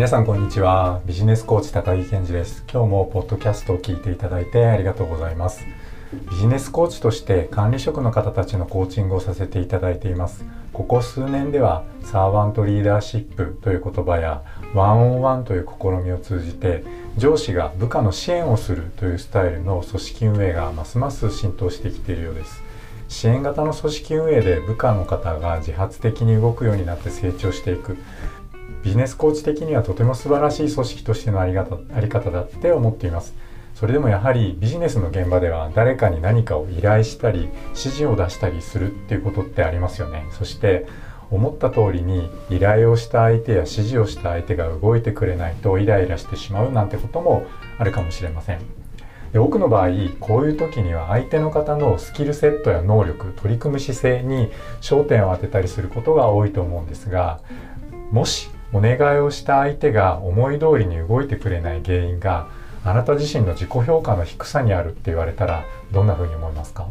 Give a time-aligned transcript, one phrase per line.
[0.00, 1.02] 皆さんこんにちは。
[1.04, 2.64] ビジネスコーチ高木健二です。
[2.72, 5.62] 今日もポッドキャストを聞いていただいてありがとうございます。
[6.30, 10.46] ビジネスコーチとして管理職の方たちのコーチングをさせていただいています。
[10.72, 14.42] ここ数年ではサーバントリーダーシップという言葉や
[14.72, 16.82] ワンオンワンという試みを通じて
[17.18, 22.62] 上司が部下の支援をするというスタイルの組織運営がますます浸透してきているようです。
[23.10, 27.98] 支援型の組織運営で部下の方が自発的に動くようになって成長していく。
[28.82, 33.34] ビジネスコーチ的にはとても素晴らしい組織としてのあり方あり方だって思っています。
[33.74, 40.26] それでもやはりビジネスの現場では誰かに何かを依頼したり指示を出したりするっていうことってありますよね。
[40.32, 40.86] そして
[41.30, 47.46] 思った通りに依頼をした相手や指示をした相手が動いてくれないとイライラしてしまうなんてことも
[47.78, 48.60] あるかもしれません。
[49.32, 54.50] で多くの場合こういう時には相手の方のスキルセットや能力取り組む姿勢に
[54.80, 57.40] 焦点を当てたりすることが多いと思うんですが
[58.10, 62.48] もしお願いをした相手が思い通りに動いてくれない原因が
[62.84, 66.88] あなた自身の自己評価の低さにあるって言われたらどんな風に思いますか？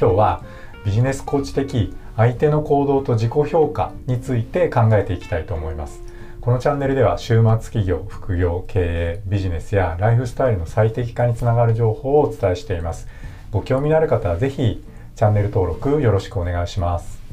[0.00, 0.42] 今日は
[0.84, 6.00] ビジネスコーチ的相手の行動と自己評価について考えていきたいと思います。
[6.40, 13.08] このチャンネルでは週末企業副業経営ビジネスやライフスタイルの最適化につながる情報をお伝えしています。
[13.50, 14.84] ご興味のある方は是非
[15.16, 17.23] チャンネル登録よろしくお願いします。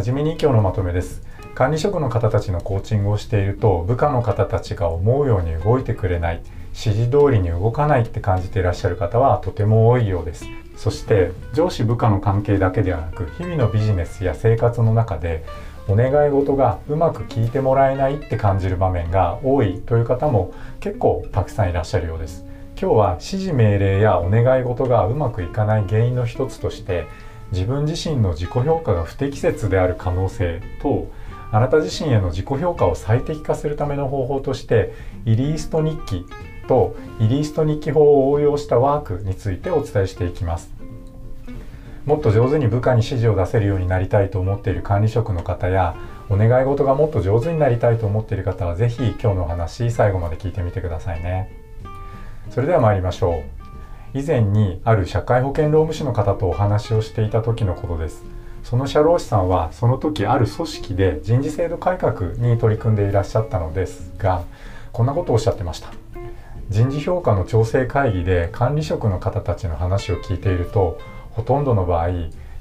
[0.00, 1.20] はじめに今日のまとめです。
[1.54, 10.46] 管理職の方たちのコーチングをしていると部下の方たちが思うように動いてくれない指示通りに動かないって感じていらっしゃる方はとても多いようです。
[10.74, 15.44] そして上司部下の関係だけではなく日々のビジネスや生活の中で
[15.86, 22.46] お願い事がうまく聞いてもらえないって感じる場面が多いという方も結構たくさんいらっしゃるようです。
[22.80, 27.04] 今日は指示命令やお願い事がうまくいかない原因の一つとして
[27.52, 31.10] 自分自身の自己評価が不適切である可能性と
[31.52, 34.94] あなた自身への自己評価を最適化するための方法として
[35.24, 36.24] イリースト日記
[36.68, 40.72] とイリースト日記法を応用したワークについてお伝えしていきます。
[42.06, 45.96] もっと上手に部下に指示を出せるようになりたいと思っている管理職の方や
[46.30, 51.50] お願い事がもっと上手になりたいと思っている方は是非今日のお話最後まで聞いてみてくださいね。
[52.50, 53.59] それでは参りましょう。
[54.12, 58.24] 以前にある社会保険労務士の方とお話をしていた時のことです。
[58.64, 64.42] その社労士さんはその時ある組織で人事制度改革に取り組んでいらっしゃったのですが
[64.92, 65.90] こんなことをおっしゃってました。
[66.68, 70.98] 人事評価の調整会議で管理職の方たちの話を聞いていると
[71.32, 72.10] ほとんどの場合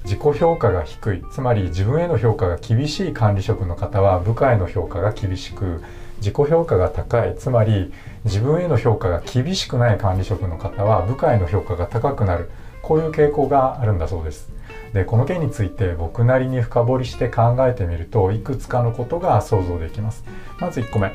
[0.04, 5.84] 自己評価が低いつまり自分への評価が厳しい管理職の方は部下への評価が厳しく
[6.20, 7.36] 自己評価が高い。
[7.38, 7.92] つまり
[8.26, 12.50] 自分への評価が厳しくない管理職の方は部下への評価が高くなる。
[12.82, 14.50] こういう傾向があるんだそうです。
[14.94, 20.24] でこの件について僕なりに深掘りして考えてみるといくつかのことが想像できます。
[20.60, 21.14] まず1個目。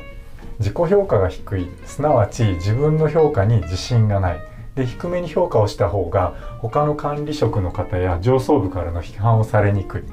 [0.59, 1.67] 自己評価が低い。
[1.85, 4.39] すなわち自分の評価に自信がない。
[4.75, 10.03] で低めに評価をした方が他の管理職の方や上層部からの批判をされにくい。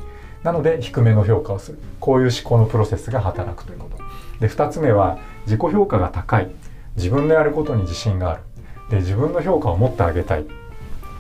[0.43, 1.79] なので低めの評価をする。
[2.01, 4.02] こういう思考のプロセスが働くということ。
[4.43, 6.51] で2つ目は自己評価が高い。
[6.97, 8.43] 自分のやることに自信がある。
[8.91, 10.45] で自分の評価を持ってあげたい。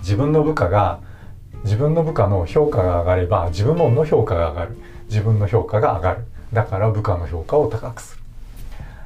[0.00, 0.98] 自分の部下が
[1.62, 4.76] 自分の部下の評価が上がれば自分の評価が上がる。
[5.08, 6.24] 自分の評価が上がる。
[6.52, 8.22] だから部下の評価を高くする。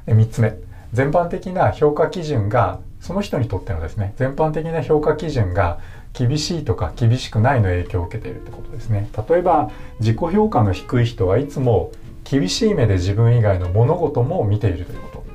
[0.06, 0.56] で3つ目。
[0.94, 5.78] 全般的な評価基準がその人にとってのですね全般的な評価基準が
[6.14, 9.10] 厳しいとか厳しくないの影響を受けているってことですね。
[9.28, 11.92] 例えば自己評価の低い人はいつも
[12.28, 15.26] 厳しい目で自分以外の物事も見ているということ。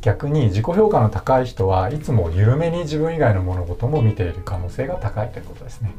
[0.00, 5.92] 逆に自己評価の高い人はいつも緩めに自分以外の物事も見ている可能性が高いということですね。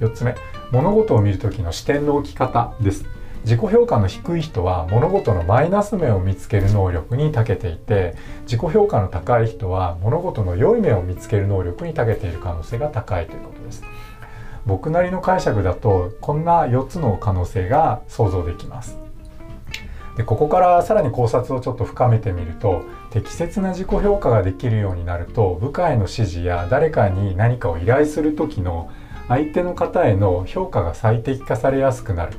[0.00, 0.34] 4つ目。
[0.72, 3.04] 物事を見る時の視点の置き方です。
[3.44, 13.84] 自己評価の低い人は物事のマイナス面を見つける能力に長けていて自己評価の高い人は物事の良い面を見つける能力に長けている可能性が高いということです。
[14.66, 19.05] 僕なりの解釈だとこんな4つの可能性が想像できます。
[20.16, 28.90] でここからさらに考察をちょっと深めてみると適切な自己評価ができるようになると部下への指示や誰かに何かを依頼する時の
[29.28, 32.32] 相手の方への評価が最適化されやすくなる。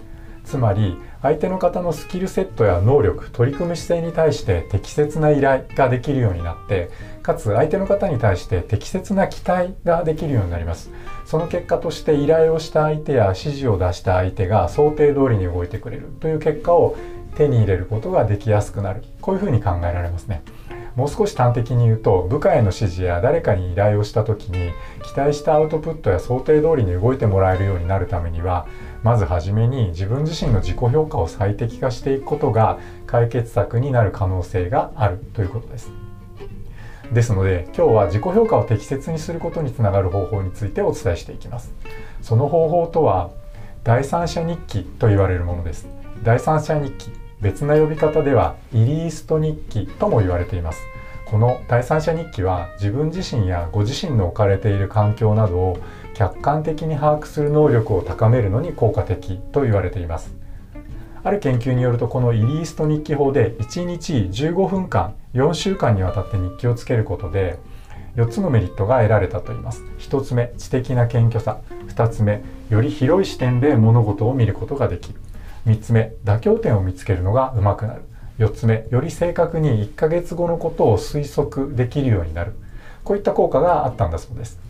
[0.44, 0.98] つまり
[1.28, 6.90] 相手の方のスキルセットや能力取り組む姿勢に対して適切な依頼ができるようになって
[7.22, 10.90] かつ相手の方に対して適切な期待ができるようになります。
[11.26, 16.96] その結果として依頼をした相手や指示を出した相手が想定通りに動いてくれるという結果を
[17.36, 19.04] 手に入れることができやすくなる。
[19.20, 20.44] こういうふうに考えられますね。
[20.96, 24.72] もう少し端的に言うと部下への指示や誰かに依頼をした時に
[25.04, 28.66] 期待したアウトプットや想定通りに動いてもらえるようになるためには
[29.08, 35.92] まずはじめに自分自身の自己評価を最適化していくことが解決策になる可能性があるということです。
[37.14, 41.74] ですので今日は自己評価を適切にすることにつながる方法についてお伝えしていきます。
[42.22, 43.30] その方法とは
[43.86, 45.88] 第三者日記と言われるものです。
[46.26, 47.10] 第三者日記
[47.40, 50.82] 別な呼び方ではイリースト日記とも言われています
[51.28, 55.78] この第三者日記は自分自身やご自身の置かれている環境などを
[56.18, 60.34] 客観的に把握する能力を高めるのに効果的と言われています。
[61.24, 67.60] ある研究によるとこのイリースト日記法で1日15分間4週間にわたって日記をつけることで
[68.16, 69.84] 4つのメリットが得られたといいます。
[70.00, 71.60] 1つ目知的な謙虚さ。
[71.90, 72.42] 2つ目
[72.72, 75.20] より広い視点で物事を見ることができる。
[75.68, 78.02] 3つ目妥協点を見つけるのがうまくなる。
[78.40, 82.54] 4つ目より正確に1ヶ月後のことを推測できるようになる。
[83.04, 84.67] こういった効果があったんだそうです。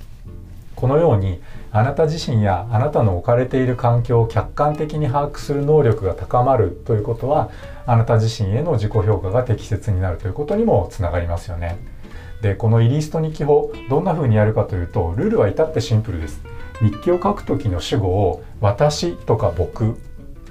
[0.78, 1.42] このように
[1.72, 7.50] あなた自身やあなたの置かれている環境を客観的に把握する能力が高まるということは
[7.88, 11.80] あなた自身への自己評価が適切になるということにもつながりますよね
[12.44, 16.44] でこのイリスト日記法どんな風にやるかというとルールは至ってシンプルです
[16.80, 19.94] 日記を書く時の主語を私とか僕っ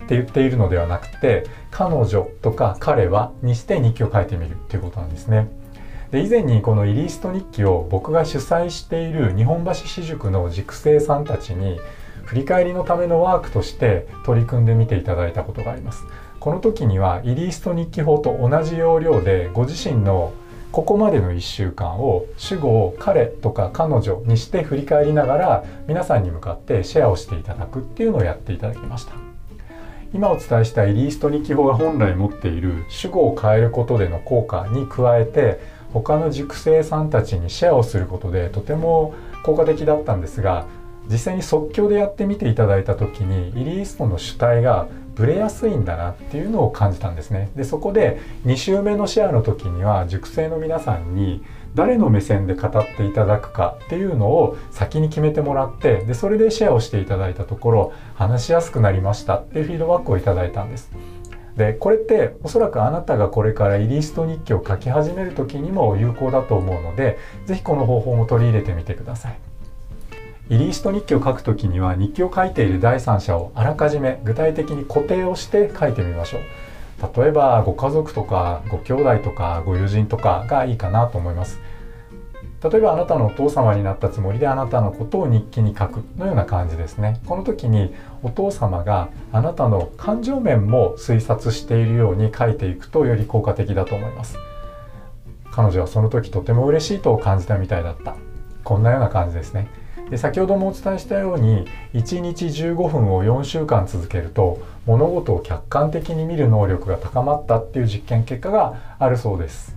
[0.08, 5.48] て言っているのではなくて彼女とか彼はにして日記を書いてみるっていうことなんですね。
[6.10, 11.80] で以前にこのイリースト日記を僕が主催している日本橋私塾の塾生さんたちに
[12.24, 16.04] 振り返りのためのワークとして取り組んでみていただいたことがあります。
[16.38, 20.32] この時にはイリースト日記法と同じ要領でご自身の
[20.70, 29.14] ここまでの1週間を主語を彼とか彼女にして振り返りながら皆さんに向かってシェアをしていただくっていうのをやっていただきました。
[30.12, 35.60] 今お伝えしたイリースト日記法が本来持っている主語を変えることでの効果に加えて
[36.00, 39.14] 他の塾生さんたちにシェアをすることでとても
[39.44, 40.66] 効果的だったんですが
[41.10, 51.42] 実際に即興でやってみていただいた時にイリーストの主体がブレやすいんだなっていうのを感じたんですねでそこで2週目のシェアの時には塾生の皆さんに
[51.74, 60.90] 誰の目線で語っていただくかっていうのを先に決めてもらってでそれでシェアをしていただいたところ話しやすくなりましたっていうフィードバックをいただいたんです。
[61.56, 69.38] でこれっておそらくあなたがこれからイリスト日記を書き始める時にも有効だと思うので是非この方法も取り入れてみてください。
[70.48, 76.40] イリスト日記を書くときには日記を書いている第三者をあらかじめ具体的に固定をして書いてみましょう。
[77.20, 81.58] 例えばご家族とかご兄弟とかご友人とかがいいかなと思います
[82.62, 87.20] 例えばあなたのお父様になったつもりであなたのことを日記に書くのような感じですね。
[87.26, 94.38] この時にお父様があなたの感情面も推察しているように書いていくとより効果的だと思います。
[95.50, 98.16] 彼女はその時とても嬉しいと感じたみたいだった。
[98.64, 99.68] こんなような感じですね。
[100.10, 109.76] で先ほどもお伝えしたように1日15分を4週間続けると物事を客観的に見る能力が高まったっていう実験結果があるそうです。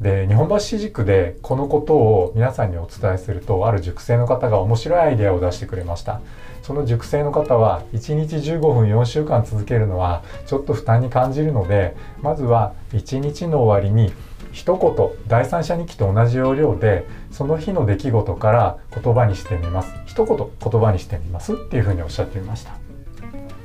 [0.00, 6.20] で日本橋塾でこのことを皆さんにお伝えするとある塾生の方が面白いアイデアを出してくれました。
[6.62, 14.12] その塾生の方は1日15分4週間続けるのはちょっと負担に感じるのでまずは1日の終わりに
[14.52, 19.92] 一言第三者日記と同じ要領でその日の出来事から言葉にしてみます。
[20.06, 21.54] 一言言葉にしてみます。
[21.54, 22.72] っていうふうにおっしゃってみました。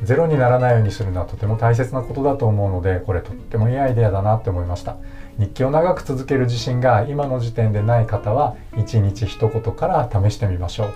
[0.03, 4.97] ゼロにならないようにするのはとても大切なことだと思うのでこれとってもいいアイデアだなって思いました。
[5.37, 10.93] 日記を長く続ける自信が今の時点でない方は1日一言から試してみましょう。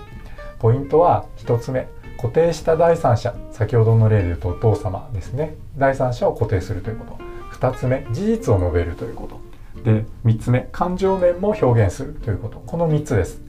[0.59, 5.55] ポイントは1つ目固定した第三者先ほどの例で言うとお父様ですね。
[5.77, 7.17] 第三者を固定するということ。
[7.57, 9.39] 2つ目事実を述べるということ。
[9.83, 12.61] で3つ目感情面も表現するということ。
[12.65, 13.41] この3つです。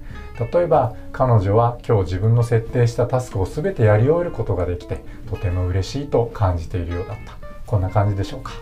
[0.53, 7.35] 例えば彼女は今日自分の設定したタスクを全てやり終えることができてとても嬉しいと感じているようだった。
[7.67, 8.53] こんな感じでしょうか。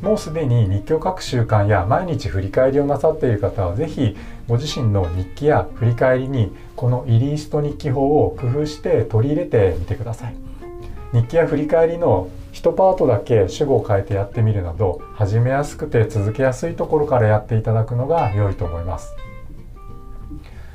[0.00, 10.34] もうすでに日記を書く習慣や毎日振り返りをなさっている方は是非ご自身の日記や振り返りにこのイリースト日記法を工夫して取り入れてみてください。
[11.12, 19.14] 日記や振り返りの1パートだけ主語を変えてやってみるなど始めやすくて続けやすいところからやっていただくのが良いと思います。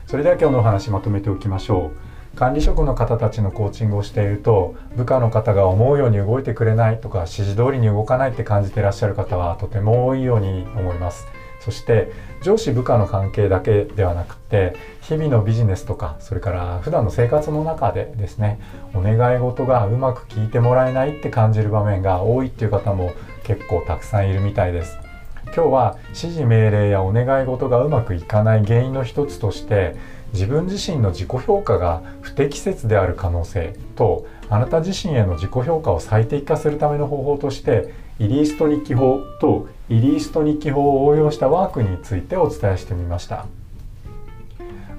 [0.08, 2.11] それでは今日のお話まとめておきましょう。
[2.36, 11.28] 管理職の方たちのコーチングをしていると部下の方が思うように動いてくれないとか指示通りに動かないって感じていらっしゃる方はとても多いように思います。
[11.60, 12.12] そして
[12.42, 18.60] 上司部下の関係だけではなくて日々のビジネスとかそれから普段の生活の中でですね
[18.96, 24.98] お願い事がうまく聞いてもらえないって感じる場面が多いっていう方も結構たくさんいるみたいです。
[25.46, 29.96] 今日は指示命令やお願い事がうまくいかない原因の一つとして
[30.34, 43.46] 自分自身の自己評価が不適切である可能性とあなた自身への自己評価を最適化するための方法としてイリースト日記法とイリースト日記法を応用したワークについてお伝えしてみました。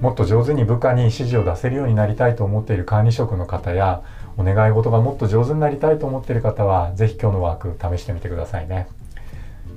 [0.01, 4.01] もっと上手に部下に指示を出せるようになりたいと思っている管理職の方や
[4.35, 8.87] お願い事がもっと上手になりたいと思っている方は是非今日のワーク試してみてくださいね。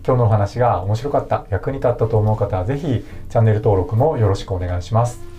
[0.05, 5.36] 今日のお話が面白かった役に立ったと思う方は是非チャンネル登録もよろしくお願いします。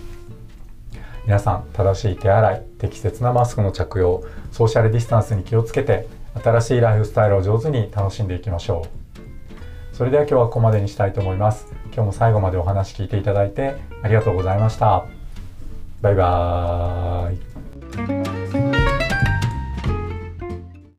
[1.28, 6.08] 皆さん正しい手洗い適切なマスクの着用ソーシャルディスタンスに気をつけて
[6.42, 8.86] 新しいライフスタイルを上手に楽しんでいきましょ
[9.92, 9.94] う。
[9.94, 11.66] それでは今日はここまでにしたいと思います。
[11.92, 15.04] 今日も最後までお話聞いていただいてありがとうございました。
[16.00, 17.57] バイバーイ。